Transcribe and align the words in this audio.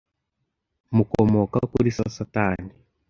mukomoka 0.95 1.59
kuri 1.71 1.89
so 1.97 2.05
Satani 2.15 2.71